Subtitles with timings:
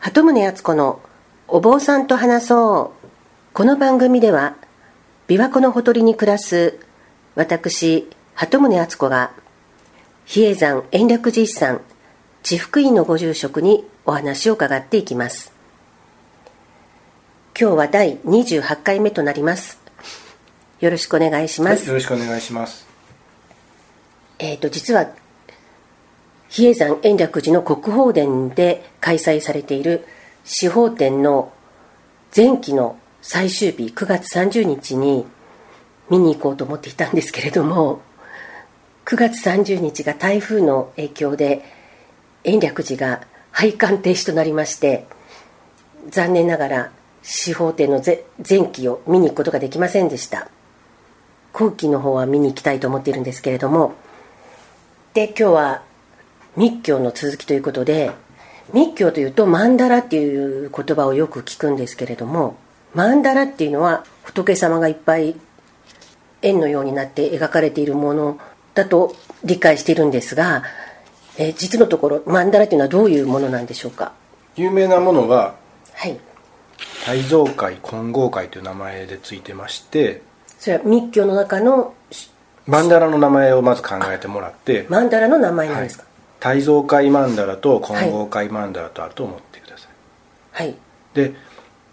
[0.00, 1.02] 鳩宗敦子の
[1.46, 3.08] お坊さんと話そう。
[3.52, 4.56] この番組では
[5.28, 6.78] 琵琶湖のほとりに暮らす
[7.34, 9.30] 私鳩宗敦子が
[10.24, 11.82] 比叡山延暦寺一山
[12.42, 15.52] 地福院のご住職にお話を伺っていきます。
[17.60, 19.78] 今日は第28回目となります。
[20.80, 22.86] よろしくお願いします、はい、よろしくお願いします。
[24.38, 25.10] えっ、と実は
[26.50, 30.04] 比叡山延暦寺の国宝殿で開催されている
[30.44, 31.52] 司法展の
[32.34, 35.24] 前期の最終日9月30日に
[36.10, 38.00] 見に行こうと思っていたんですけれども
[39.04, 41.64] 9月30日が台風の影響で
[42.42, 45.06] 延暦寺が拝観停止となりまして
[46.08, 50.48] 残念ながら司法展の前期を見に行くことができませんでした。
[51.52, 53.94] 後期の方は見に行きたいと思っているんですけれども
[55.14, 55.82] で今日は
[56.60, 58.10] 密教の続きということで
[58.74, 62.56] 密教というと曼荼羅っていう言葉をよく聞くんですけれども
[62.94, 65.36] 曼荼羅っていうのは仏様がいっぱい
[66.42, 68.38] 円のようになって描かれているもの
[68.74, 70.62] だと理解しているんですが、
[71.38, 74.12] えー、実のところ曼荼羅っていうのはどういうものなんでしょうか？
[74.56, 75.54] 有名なものは
[75.94, 76.20] はい。
[77.06, 80.20] 大蔵会金剛会という名前でついてまして
[80.58, 81.94] それは密教の中の
[82.68, 86.09] 曼荼羅の名前をまず考えてもらって曼荼羅の名前なんですか、はい、
[86.40, 89.90] 大蔵会曼荼羅と金剛会曼荼羅とあると思ってください。
[90.52, 90.74] はい。
[91.14, 91.34] で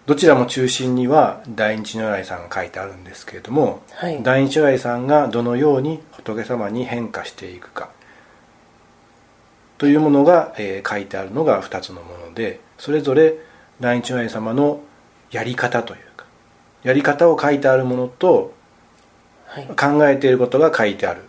[0.06, 4.24] どちらも中心には大日如来さんが書いてあるんですけれども、はい。
[4.24, 7.90] 大日如来さんがどのように仏様に変化していくか。
[9.78, 13.36] というものが、えー書いてあるのが2つのものでそれぞれ
[13.80, 14.80] 大日如来様の
[15.30, 16.26] やり方というか
[16.84, 18.56] やり方を書いてあるものと
[19.48, 21.22] はい、考えていることが書いてある。
[21.22, 21.24] え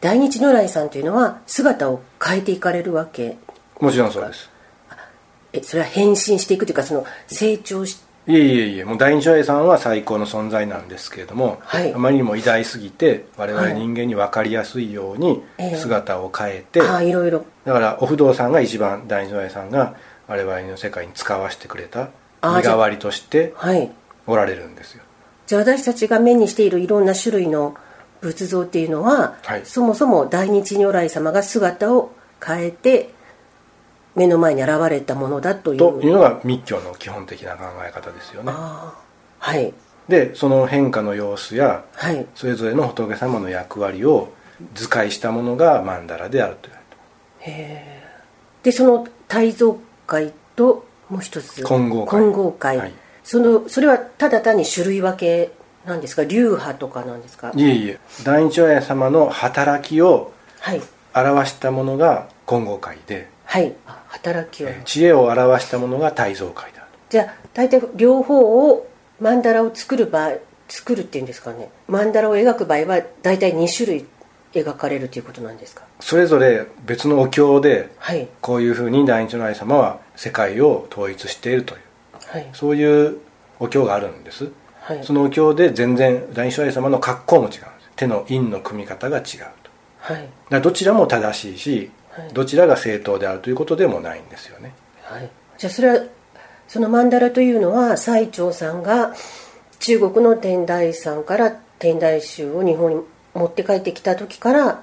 [0.00, 3.36] 大日如来さんというのは姿を変えていかれるわけ。
[3.80, 4.50] もちろんそうです。
[5.52, 11.92] えそれは変身していくというかその成長しいえいえいえもう大日如来さんは最高の存在なんですけれども、はい。
[11.92, 13.74] あまりにも偉大すぎて我々はい。
[13.74, 15.76] 人間に分かりやすいようにええ。
[15.76, 17.44] 姿を変えて、ああいろいろ。
[17.64, 19.96] だからお不動さんが一番大日如来さんが
[20.28, 22.10] 我々の世界に使わせてくれた
[22.40, 23.90] あ身代わりとしてはい。
[24.26, 25.02] おられるんですよ。
[25.46, 27.74] じゃあ私たちが目にしているいろんな種類の
[28.22, 29.66] 仏像っていうのは、はい。
[29.66, 32.12] そもそも大日如来様が姿を
[32.44, 33.12] 変えて
[34.14, 35.78] 目の前に現れたものだという。
[35.78, 38.52] というのが密教の基本的な考え方ですよね。
[38.52, 39.74] はい。
[40.08, 42.26] でその変化の様子やはい。
[42.34, 44.32] それぞれの仏様の役割を
[44.74, 46.74] 図解したものが曼荼羅であるという。
[48.62, 49.74] でその大蔵
[50.06, 51.64] 会ともう一つ。
[51.64, 52.92] 金剛会金剛会、はい。
[53.24, 55.50] そのそれはただ単に種類分け
[55.86, 56.24] なんですか？
[56.24, 57.52] 流派とかなんですか？
[57.54, 57.98] いえいえ。
[58.24, 60.82] 大日如来様の働きをはい。
[61.14, 63.28] 表したものが金剛会で。
[63.44, 63.74] はい。
[63.86, 68.86] あ働きを、えー知恵を表したものが大蔵会であるじゃあ大体両方を
[69.20, 70.32] 曼荼羅を作る場合
[70.68, 71.70] 作るっていうんですかね。
[71.88, 74.06] 曼荼羅を描く場合は大体2種類
[74.54, 75.82] 描かれるということなんですか？
[76.00, 78.28] それぞれ別のお経ではい。
[78.40, 81.80] こういうふうに大日如来様は世界を統一しているという。
[82.28, 82.48] はい。
[82.54, 83.18] そういう
[83.60, 84.48] お経があるんです
[84.82, 85.04] はい。
[85.04, 87.62] そのお経で全然大日如来様の格好も違うんです。
[87.96, 89.22] 手の印の組み方が違う
[89.62, 89.70] と。
[89.98, 90.28] はい。
[90.50, 92.32] らどちらも正しいし、はい。
[92.32, 94.74] どちらが正当であるということでもないんですよね。
[95.02, 95.30] はい。
[95.56, 96.04] じゃあそれは
[96.66, 99.14] その曼荼羅というのは最澄さんが
[99.78, 103.02] 中国の天台山から天台宗を日本に
[103.34, 104.82] 持って帰ってきた時から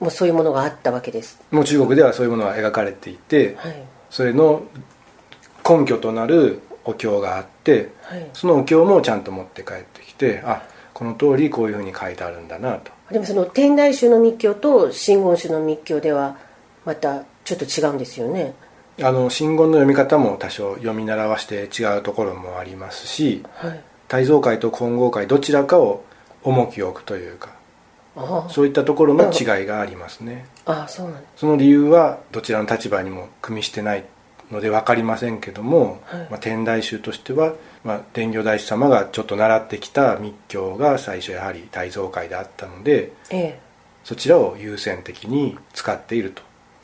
[0.00, 1.40] もうそういうものがあったわけです。
[1.50, 3.82] もう中国ではそういうものが描かれていて、はい。
[4.08, 4.62] それの
[5.68, 8.30] 根拠となるお経があってはい。
[8.32, 10.62] そのお経もちゃんと持って帰ってきてあ
[10.94, 12.92] この通りこういうふうに書いてあるんだなと。
[13.10, 16.36] でもその天台宗の密教と真言宗の密教では
[16.84, 18.54] またちょっと違うんですよね。
[19.02, 23.80] あの真言の読み方も多少読み習わして違うところもありますしはい。
[24.08, 26.04] 大蔵会と金剛会どちらかを
[26.42, 27.50] 重きを置くというか
[28.48, 30.46] そういったところの違いがありますね。
[30.66, 34.04] ああそうなんその理由はどちらの立場にも組みしてない
[34.50, 36.28] ので分かりませんけども、はい。
[36.30, 37.54] まあ、天台宗としては、
[37.84, 43.58] まあ、天行大師様がちょっと習ってきた密教が最初やはり大蔵会であったのでえ
[44.04, 46.34] そちらを優先的に使っている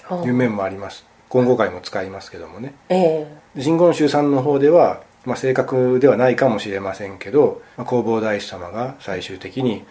[0.08, 1.04] という面もあります。
[1.30, 2.74] 金剛会も使いますけどもね。
[2.88, 3.26] え
[3.56, 9.84] 真言宗さんの方では、まあ、正確ではないかもしれませんけど、まあ、弘法大師様が最終的に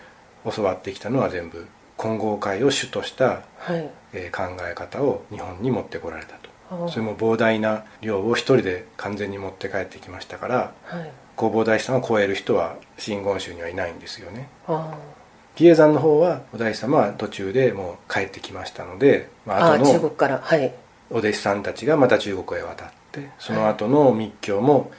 [0.49, 1.67] 教わってきたのは全部
[1.97, 3.89] 金剛会を主とした、えはい。
[4.13, 6.35] えー考え方を日本に持ってこられたと。
[6.35, 6.44] はあ
[6.89, 11.11] それも膨大な量を一人で完全に持って帰ってきましたからはい。
[11.37, 14.47] 弘法大師さんを超える人は真言宗にはいないんですよね。
[14.67, 14.97] あ
[15.55, 20.39] 比叡山の方はお大師様は途中でもう帰ってきましたので、まあ、後の中国から。
[20.39, 20.73] はい。
[21.09, 24.91] お弟子さんたちがまた中国へ渡ってその後の密教も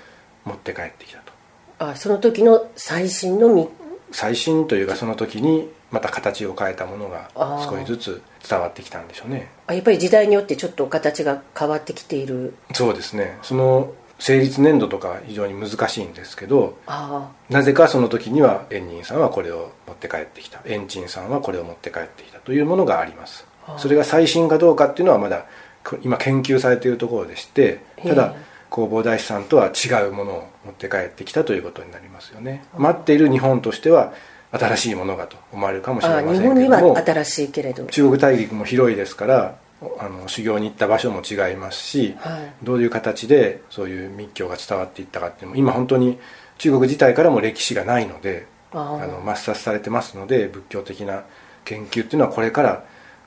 [0.45, 1.33] 持って帰ってきたと、
[1.79, 3.69] あその時の最新の密
[4.13, 7.31] 最新というかその時にまた形を変えたものが
[7.69, 9.49] 少しずつ伝わってきたんでしょうね。
[9.67, 12.55] あやっぱり時代によってちょっと形が変わってきている。
[12.73, 13.39] そうですね。
[13.43, 20.61] その成立年度とかは非常に難しいんですけどあなぜかその時には円仁さんはこれを持って帰ってきた。
[20.65, 23.47] 円珍さんはこれを持って帰ってきたというものがあります。
[23.79, 25.47] それが最新かどうかっていうのはまだ
[25.85, 28.35] こ今研究されているところでしてただ
[28.71, 32.65] 弘法大師さんとは違うものを持って帰ってきたということになりますよね。
[32.77, 34.13] 待っている日本としては
[34.53, 37.85] 新しいものがと思われるかもしれあません日本には新しいけれど。
[37.87, 39.57] 中国大陸も広いですから
[39.99, 42.53] あの修行に行った場所も違いますし、はい。
[42.65, 46.19] どういう形でそういう密教が伝わっていったかっていうのも今本当に
[46.59, 51.25] 中国自体からも歴史がないのでああの抹殺されてますので仏教的な
[51.65, 52.85] 研究っていうのはこれから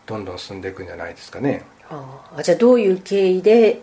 [0.07, 1.63] どんどん進んでいくんじゃないですかね。
[1.89, 3.81] ああじゃあどういう経緯で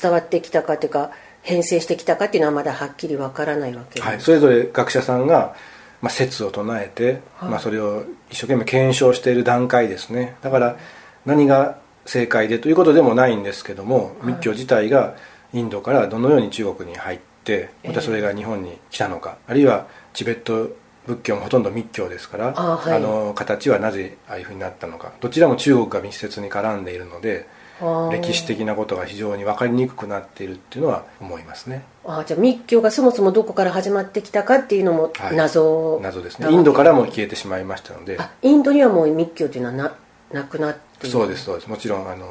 [0.00, 1.10] 伝わってきたかというか
[1.42, 5.54] 編成してきたかっていうのはまだはっきりわからないわけはい、それぞれ学者さんが、
[6.02, 10.36] まあ、説を唱えて、まあ、それを一生懸命検証している段階ですね。
[10.42, 10.76] だから
[11.26, 15.14] 何が正解でということでもないんですけども密教自体が
[15.52, 20.70] インドからどのように中国に入ってまたそれが日本に来たのか、あるいはチベット
[21.06, 23.00] 仏教もほとんど密教ですからあはい。
[23.00, 27.59] の形はなぜああいうふうになったのかどちらも中国が密接に絡んでいるのでああ
[28.10, 31.84] 歴史的なことが非常に分かりにくくなっているっていうのは思いますね。
[32.04, 35.36] ああじゃあ密教がそもそもどこから始まってきたかっていうのもはい。
[35.36, 36.50] 謎、謎ですね。
[36.50, 38.18] インドからも消えてしまいましたので。
[38.18, 39.94] あインドにはもう密教っていうのはな
[40.32, 41.68] なくなってそうですそうです。
[41.68, 42.26] もちろんあの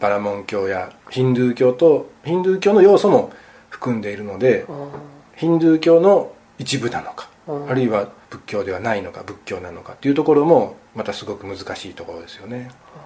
[0.00, 3.30] バラモン教やヒンドゥー教とヒンドゥー教の要素も
[3.68, 4.88] 含んでいるのであ
[5.36, 12.70] ヒンドゥー教の一部なのかうんあるいは仏教ではないのか仏教なのかっていうところもまたすごく難しいところですよね。
[12.96, 13.00] あ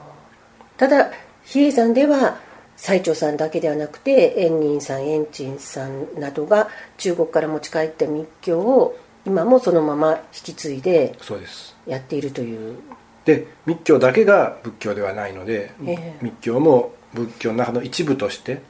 [0.79, 1.11] ただ
[1.44, 2.38] 比叡山では
[2.76, 6.69] 最澄さんだけではなくて円仁さん円珍さんなどが
[6.99, 11.75] 中国から持ち帰った密教を今もそのまま引き継いでそうです。
[11.87, 12.76] やっているという。
[13.25, 16.19] で密教だけが仏教ではないので、ええ。
[16.20, 18.61] 密教も仏教の中の一部として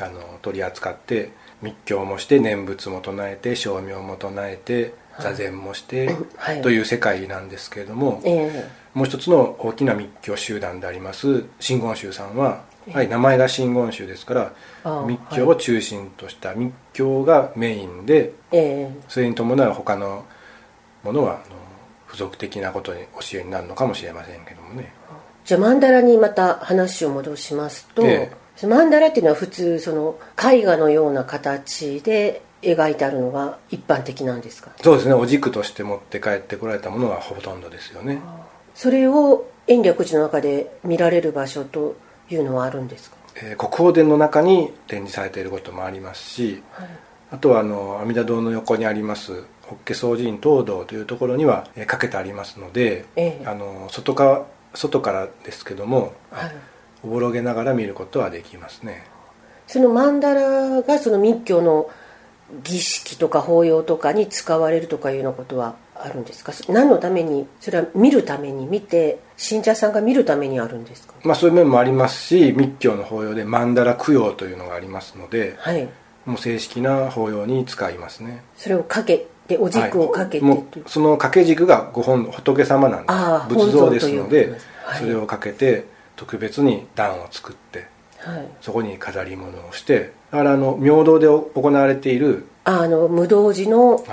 [0.00, 6.62] あの取り扱って密教もして念仏も唱えて称名も唱えて座禅もして、はい。
[6.62, 14.52] という世界なんですけれども、えもう一つの大きな密教集団であります真言宗さんは、はい、名前が真言宗ですか
[14.84, 18.96] ら密教を中心とした密教がメインでええ。
[19.08, 20.24] それに伴う他の
[21.04, 21.56] ものはあの
[22.06, 24.92] 付属的なことに教えになるのかもしれませんけどもね。
[25.44, 34.70] じゃあ曼荼羅にまた話を戻しますと、え曼荼羅っていうのは普通その絵画のような形で描いてあるのが一般的なんですか？
[34.82, 35.14] そうですね。
[35.14, 38.20] お軸として持って帰ってこられたものがほとんどですよね。
[38.74, 41.96] それを延暦寺の中で見られる場所と
[42.30, 46.88] いうのはあるんですか、えー国宝殿の中に展示されていることもありますしはい。
[47.30, 53.46] あとはあの阿弥陀堂の横にあります法華総寺院東堂というところには、えーかけてありますので、ええ。
[53.46, 56.56] あの外か外からですけども、はい。
[57.02, 59.04] おぼろげながら見ることはできますね。
[59.66, 61.90] その曼荼羅がその密教の
[62.64, 66.52] 儀式とか法要とかに使われるとかいうようなことはあるんですか？
[66.68, 71.14] 何のためにそれは見るために見て信者さんが見るためにあるんですか？
[71.24, 75.88] まあそういう面もありますし密教の法要で曼荼羅供養というのがありますのではい。
[76.24, 78.42] もう正式な法要に使いますね。
[78.56, 80.64] それをかけてお軸をかけてはい。
[80.86, 84.50] その掛け軸がご本仏様なんです仏像ですので
[84.84, 85.86] はいそれをかけて
[86.16, 87.86] 特別に段を作って
[88.18, 94.04] はい、そこに飾り物をしてだからあの明堂で行われている、ああの無道寺のはい、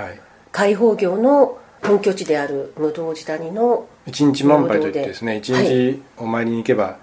[0.52, 5.66] 開放業の本拠地である無道寺谷の一日万杯といってですね一はい。
[5.66, 6.98] 日お参りに行けば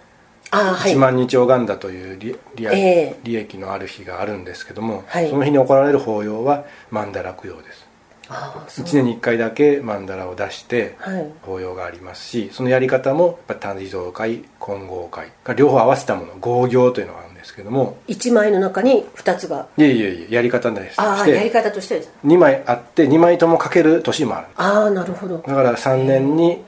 [0.51, 0.93] ああはい。
[0.93, 7.87] 1万日拝んだという利利,、ええ利益のある日があるんですけども、はいその日に行われる法要は曼荼羅供養です
[8.33, 11.31] 1年に1回だけ曼荼羅を出してはい。
[11.41, 17.97] 法要がありますしそのやり方もやっぱり多地蔵会金剛会が両方合わせたもの合行というのがあるんですけども。
[18.07, 19.67] 一枚の中に二つが。
[19.77, 22.11] いえいえいえやり方ですああやり方としてです。
[22.25, 24.47] 2枚あって2枚ともかける年もある。
[24.55, 25.37] ああなるほど。
[25.37, 26.63] だから3年に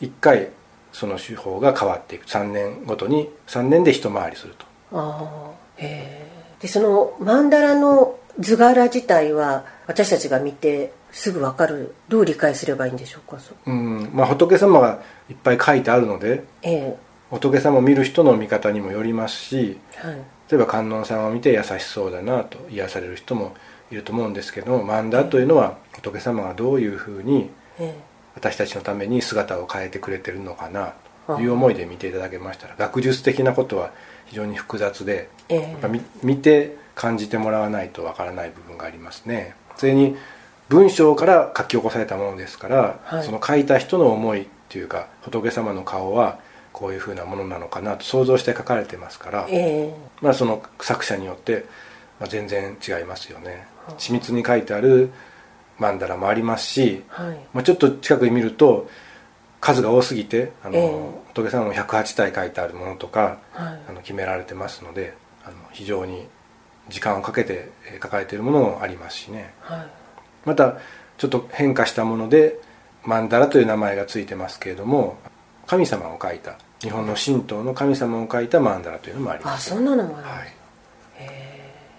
[0.00, 0.48] 1回
[0.92, 2.26] その手法が変わっていく。
[2.26, 4.66] 3年ごとに3年で一回りすると。
[4.92, 14.10] ああへえでその曼荼羅の図柄自体は私たちが見てすぐ分かるどう理解すればいいんでしょうかそううん。
[14.12, 16.96] まあ仏様がいっぱい書いてあるのでえ
[17.30, 20.16] 仏様を見る人の見方にもよりますしえはい。
[20.50, 23.54] 例えば観音さんを見て優しそうだなと癒される人も
[23.90, 27.94] いると思うんですけども曼荼というのは仏様がどういうふうにえ
[28.34, 30.94] 私たちのために姿を変えてくれてるのかな
[31.28, 33.92] えという思いで見ていただけましたら学術的なことは
[34.26, 36.00] 非常に複雑で、ええ。
[36.22, 39.56] 見て感じてもらわないとわからない部分がありますね。
[39.76, 40.16] それに
[40.68, 43.24] 文章から書き起こされたものですから、はい。
[43.24, 46.38] その書いた人の思いっていうか仏様の顔は
[46.72, 51.64] こういうふうなものなのかなと想像して書かれてますから、えまあ、その作者によって、
[52.20, 53.66] まあ、全然違いますよね。
[53.98, 55.10] 緻密に書いてある
[55.80, 57.36] 曼荼羅もありますし、えはい。
[57.52, 58.88] まあ、ちょっと近くに見ると
[59.60, 61.10] 数が多すぎてあの、ええ。
[61.34, 63.80] 仏様も108体書いてあるものとか、はい。
[63.88, 66.28] あの決められてますのであの非常に
[66.88, 69.54] 時間をかけてえー書かれているものもありますしね。
[69.60, 69.86] はい。
[70.44, 70.78] また
[71.18, 72.58] ちょっと変化したもので
[73.04, 75.16] 曼荼羅という名前がついてますけれども
[75.66, 76.56] 神様を書いた。
[76.80, 79.72] 日本の神道の神様を書いた曼荼羅というのもあります。
[79.72, 80.52] あそんなのもある、はい、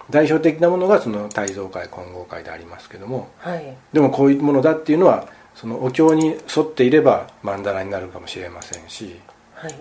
[0.10, 3.76] 代表的なものがその大蔵会金剛会でありますけどもはい。
[3.94, 9.20] でもこういうものだっていうのはそのお経に沿っていれば曼荼羅になるかもしれませんし
[9.54, 9.76] はい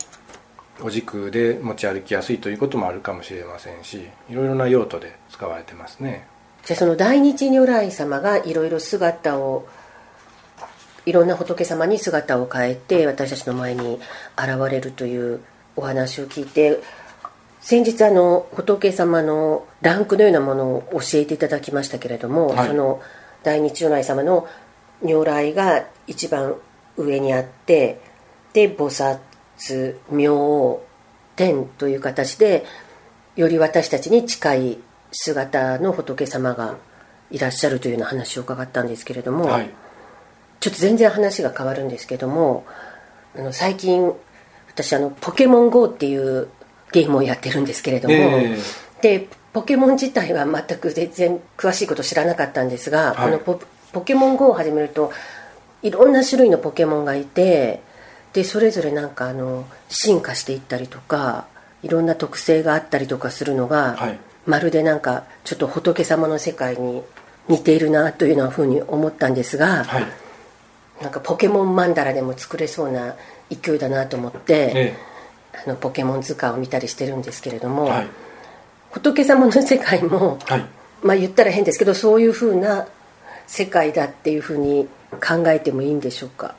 [0.83, 6.27] お軸で持ち歩きやすいということもあるかもしれませんしいろいろな用途で使われてますね。
[6.65, 9.67] じゃあその大日如来様がいろいろ姿を
[11.07, 13.99] いろんな仏様に姿を変えて私たちの前に
[14.37, 15.41] 現れるという
[15.75, 16.81] お話を聞いて
[17.61, 22.69] 先日あの仏様のランクのようなものを教えていただきましたけれども、はい。
[22.69, 23.01] その
[23.43, 24.47] 大日如来様の
[25.03, 26.57] 如来が一番
[26.97, 28.01] 上にあって
[28.53, 29.19] で菩薩
[30.11, 30.83] 明王
[31.37, 32.64] 天という形で
[33.37, 34.78] より私たちに近い
[35.12, 36.76] 姿の仏様が
[37.31, 39.71] いらっしゃるというような話を伺ったんですけれども、はい。
[40.61, 42.64] ちょっと全然話が変わるんですけども
[43.37, 44.12] あの最近
[44.69, 46.47] 私あの「ポケモン GO」っていう
[46.92, 48.57] ゲームをやってるんですけれども、え
[49.00, 53.31] でポケモン自体は全く全然詳しいこと知らなかったんですが、はい。
[53.31, 53.61] このポ
[53.92, 55.11] ポケモン GO を始めると
[55.83, 57.83] いろんな種類のポケモンがいて
[58.33, 61.47] でそれぞれなんかあの進化していったりとか
[61.83, 64.19] いろんな特性があったりとかするのが、はい。
[64.45, 67.03] まるでなんかちょっと仏様の世界に
[67.49, 70.07] 似ているなというようなふうに思ったんですが、はい。
[71.01, 73.15] なんかポケモンマンダラでも作れそうな
[73.51, 74.97] 勢いだなと思って、え
[75.67, 78.07] あのポケモン図鑑を見たりしてるんですけれども、えはい。
[78.91, 80.65] 仏様の世界も、はい。
[81.03, 82.87] まあ言ったら変ですけどそういうふうな
[83.47, 84.89] 世界だっていうふうに
[85.21, 86.55] 考えてもいいんでしょうか？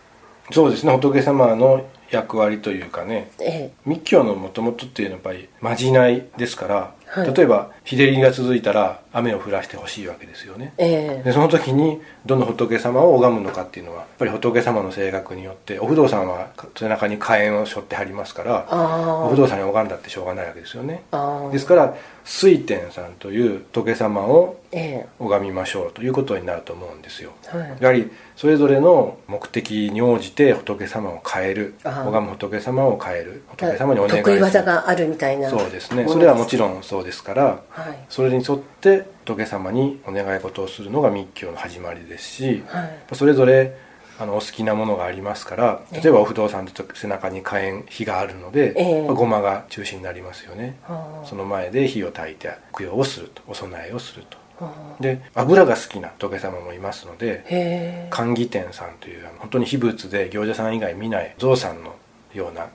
[0.52, 0.92] そうですね。
[0.94, 3.32] 仏様の役割というかね。
[3.40, 7.34] え密教のもともとっていうのはやっぱりまじないですから、はい。
[7.34, 10.74] 例えば日照りが続いたら雨を降らしてほしいわけですよね。
[10.78, 11.24] ええ。
[11.24, 21.04] でその時にどの仏様を拝むのかっていうのはやっぱり仏様の性格によってお不動産は背中に火炎を背負ってはりますからあお不動産に拝んだってしょうがないわけですよね。
[21.52, 21.96] ですから
[22.26, 27.32] 水天さんという仏様をえ拝みましょうということになると思うんですよ。
[27.54, 27.78] えはい。
[27.80, 31.76] やはりそれぞれの目的に応じて仏様を変える。
[31.84, 33.44] 拝む仏様を変える。
[33.50, 34.24] 仏様にお願いする。
[34.24, 35.50] 得意技があるみたいな。
[35.50, 36.08] そうですね。
[36.08, 37.98] それはもちろんそうですからはい。
[38.10, 43.16] それに沿って仏様にお願い事をするのが密教の始まりですしはい。
[43.16, 43.76] それぞれ
[44.20, 49.02] あのお好きなものがありますから例えばお不動産と背中に火炎火があるので、ええ。
[49.06, 50.78] まあごまが中心になりますよね。
[50.84, 51.28] はあ。
[51.28, 54.38] その前で火を焚いて供養をするとお供えをすると。
[54.64, 61.96] はで油が好きな仏様もいますので寛義天さんというあの本当に秘仏で行者さん以外見ない象さんの
[62.36, 62.68] ような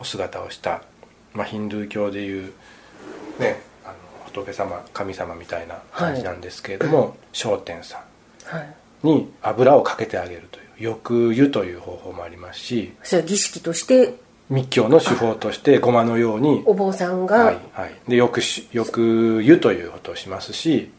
[0.00, 0.82] お姿をした、
[1.34, 2.52] まあ、ヒンドゥー教でいう
[3.38, 8.02] ねあの仏様神様みたいな感じなんですけれども、聖天さ
[8.44, 9.06] はい。
[9.06, 14.14] んに油をかけてあげるという浴湯という方法もありますしそれは儀式として
[14.48, 20.90] 密教の手法としてごまのようにお坊さんが、はいはい、で浴し浴湯ということをしますし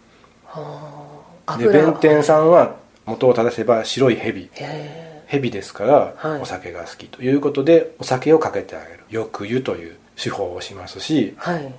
[0.46, 1.08] は
[1.46, 2.76] あで油弁天さんは
[3.08, 4.50] 元を正せば白い蛇。
[4.54, 6.42] へ蛇ですから、はい。
[6.42, 9.00] お酒が好きということでお酒をかけてあげる。
[9.10, 11.74] 浴湯という手法をしますしえはい。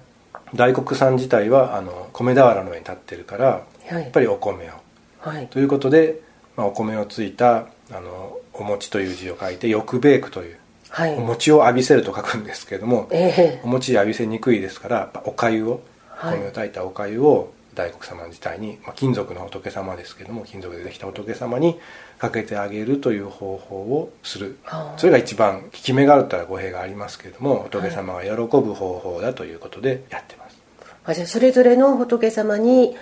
[0.55, 3.47] 大黒さん自体はあの米俵の上に立ってるから
[3.87, 4.03] はい。
[4.03, 4.73] やっぱりお米を。
[5.21, 5.47] はい。
[5.49, 6.21] ということで、
[6.57, 10.59] まあ、お米をついたあのお餅という字を書いて浴ベークという。
[10.91, 11.15] はい。
[11.17, 13.61] お餅を浴びせると書くんですけれどもええ。
[13.63, 16.39] お餅浴びせにくいですからお粥をはい。
[16.39, 21.79] 米を炊いたお粥を大黒様自体に、まあ、金属の仏様ですけども金属でできた仏様に
[22.19, 24.59] かけてあげるという方法をする。
[24.65, 24.99] はあ。
[24.99, 30.59] それが一番効き目があるったら語弊がありますけれども仏様が喜ぶ方法だということでやってます、
[31.05, 32.97] あじゃあそれぞれの仏様に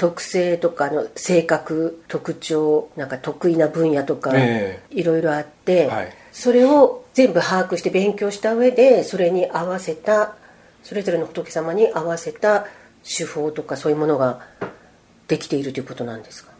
[0.00, 6.12] 特性とかの性格特徴なんか得意な分野とか、えいろいろあって、はい。
[6.32, 10.36] それを全部把握して勉強した上でそれに合わせた
[10.82, 12.64] それぞれの仏様に合わせた
[13.04, 14.40] 手法とかそういうものが
[15.28, 16.52] できているということなんですか？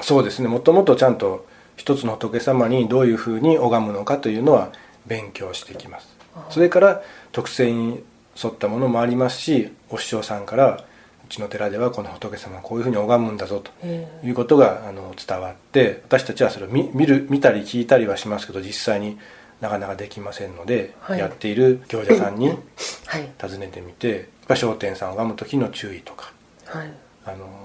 [0.00, 0.46] そうですね。
[0.46, 1.46] もともとちゃんと
[1.76, 4.70] 一つの仏様にどういうふうに拝むのかというのは
[5.04, 6.16] 勉強してきます。
[6.50, 8.04] それから特性に
[8.40, 10.84] 沿ったものもありますしお師匠さんから
[11.26, 19.18] うちの寺ではこの仏様はこういうふうに拝むんだぞということがあの伝わって私たちはそれを見見る見たり聞いたりはしますけど実際に
[19.60, 21.18] なかなかできませんので、はい。
[21.18, 22.48] やっている行者さんに
[23.06, 23.30] はい。
[23.38, 26.32] 尋ねてみてやっぱ商店さんを拝む時の注意とか
[26.66, 26.90] はい。
[27.24, 27.64] あの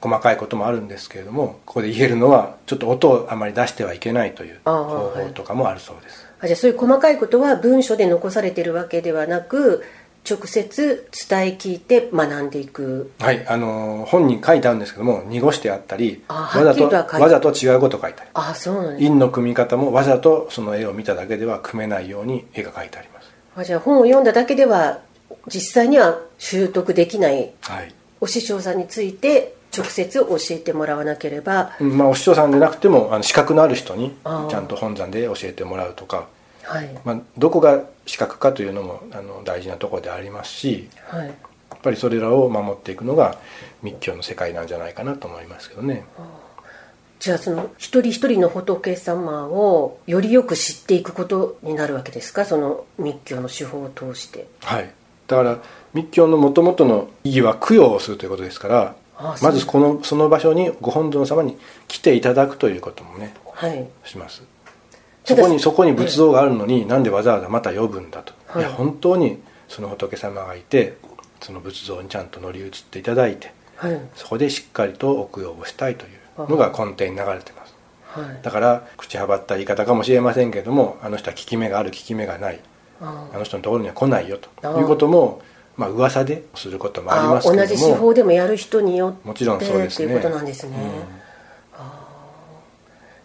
[0.00, 9.82] 細かいこともあるんですけれどもここで言えるのはちょっと音をあまり出してはいけないという方法とかもあるそうです、あじゃあそういう細かいことは文書で残されてるわけではなく
[10.28, 13.12] 直接伝え聞いて学んでいく。
[13.18, 23.30] はい、あの本に書いてあるんですけども濁してあったりあわざとわざと違うこと書いてあるあそうなんです印の組み方もわざとその絵を見ただけでは組めないように絵が描いてあります。
[23.56, 25.00] あじゃあ本を読んだだけでは
[25.46, 27.94] 実際には習得できないはい。
[28.20, 31.72] お師匠さんについて直接教えてもらわなければ。
[31.80, 34.14] うんまあお師匠さんでなくてもあの資格のある人に
[34.50, 36.26] ちゃんと本山で教えてもらうとか
[36.68, 37.00] はい。
[37.04, 41.26] まあ、どこが資格かというのもあの大事なところでありますしはい。
[41.26, 43.38] やっぱりそれらを守っていくのが
[43.82, 46.04] 密教の世界なんじゃないかなと思いますけどね。
[47.20, 52.44] じゃあその一人一人の仏様をよりよく知っていくことになるわけですか？
[52.44, 54.46] その密教の手法を通して。
[54.62, 54.90] はい。
[55.26, 55.58] だから
[55.94, 58.94] 密教のもともとの意義は供養をするということですから
[59.42, 63.86] まずこのその場所にご本尊様に来ていただくということもねはい。
[64.04, 64.42] します
[65.28, 68.62] そこにそこに仏像があるのになんでわざわざまた呼ぶんだと、はい。
[68.62, 70.96] い、や本当にその仏様がいて
[71.40, 74.00] その仏像にちゃんと乗り移っていただいてはい。
[74.16, 76.08] そこでしっかりとお供養をしたいとい
[76.38, 77.74] うのが根底に流れてます。
[78.06, 78.40] はい。
[78.42, 82.60] だから口はばった言い方かもしれませんけどもあの人は効き目がある効き目がない。
[83.00, 83.38] ああ。
[83.38, 84.80] の人のところには来ないよと。
[84.80, 85.42] いうことも
[85.76, 87.68] まあ噂ですることもありあますけれども。
[87.68, 90.06] 同じ手法でもやる人によってもちろんそうですね。
[90.06, 91.02] っていうことなんですね、うん。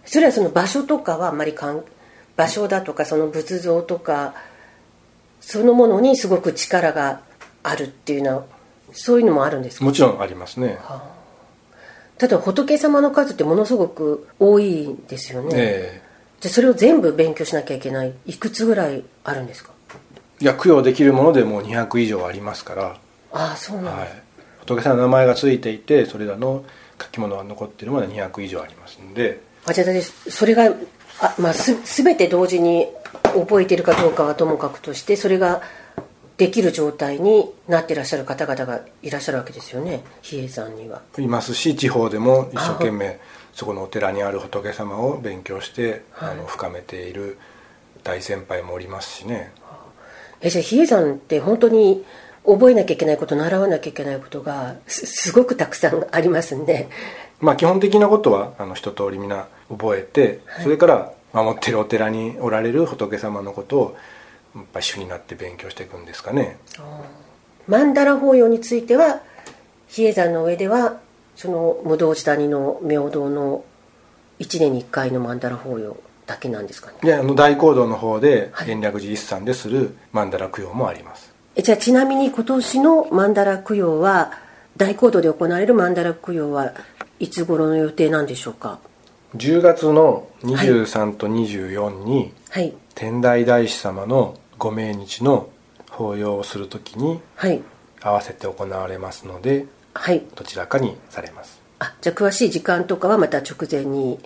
[0.05, 1.83] それはその場所とかはあんまりかん
[2.35, 4.33] 場所だとかその仏像とか
[5.39, 7.21] そのものにすごく力が
[7.63, 8.45] あるっていうのは
[8.91, 9.85] そういうのもあるんですか？
[9.85, 10.77] もちろんありますね。
[12.17, 16.01] ただ仏様の数ってものすごく多いんですよね、え
[16.39, 19.71] じゃあそれを全部勉強しなきゃいけないいくつぐらいあるんですか？
[20.39, 22.97] えいや供養できるものでもう200以上ありますから。
[23.31, 24.09] ああそうなんだ、はい、
[24.59, 26.63] 仏さんの名前がついていてそれらの
[27.01, 29.41] 書き物が残っているものは200以上ありますんで。
[29.65, 29.87] あじゃあ
[30.29, 30.71] それが
[31.23, 32.87] あ、まあ、す全て同時に
[33.33, 35.61] 覚えているかどうかはともかくとしてそれが
[36.37, 40.03] できる状態になっていらっしゃる方々がいらっしゃるわけですよね。
[40.21, 41.01] 比叡山には。
[41.17, 43.19] いますし地方でも一生懸命
[43.53, 46.31] そこのお寺にある仏様を勉強して、はい。
[46.31, 47.37] あの深めている
[48.03, 49.51] 大先輩もおりますしね。
[50.41, 52.03] えじゃあ比叡山って本当に
[52.45, 56.89] 覚えなきゃいけないこと習わなきゃいけないことがすすごくたくさんありますんで。
[57.39, 63.97] まあ基本的なことはあの一通りみんな覚えて、それから守ってるお寺におられる仏様のことを
[64.55, 66.57] やっぱり主になって勉強していくんですかね。
[67.67, 69.21] 曼荼羅法要については
[69.87, 70.99] 比叡山の上では
[71.35, 73.63] その無道寺谷の明堂の
[74.39, 76.97] 1年に1回の曼荼羅法要だけなんですかね。
[77.01, 78.71] であの大講堂の方ではい。
[78.71, 81.22] 延暦寺一山でする曼荼羅供養もあります。
[81.22, 81.22] え
[81.55, 84.31] じゃあちなみに今年の曼荼羅供養は
[84.75, 86.73] 大講堂で行われる曼荼羅供養は
[87.19, 88.79] いつ頃の予定なんでしょうか
[89.35, 92.73] ？10月の23と24に、はい。
[92.95, 95.49] 天台大師様のご命日の
[95.89, 97.61] 法要をするときにはい。
[98.01, 100.23] 合わせて行われますのではい。
[100.35, 101.61] どちらかにされます。
[101.77, 104.17] あじゃあ詳しい時間とかはまた直前に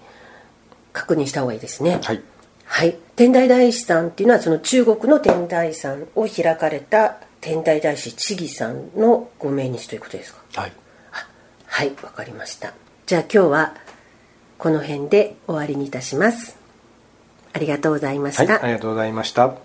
[0.93, 1.99] 確認した方がいいですね。
[2.01, 2.21] はい
[2.67, 2.97] はい。
[3.15, 10.62] 天台大師さんっていうのはその中国の天台山を開かれた天台大師智義さんのご命日ということですか？
[10.62, 10.71] はい。
[11.65, 12.73] はいわかりました。
[13.06, 13.75] じゃあ今日は
[14.58, 16.58] この辺で終わりにいたします。
[17.53, 19.56] ありがとうございました、はい、ありがとうございました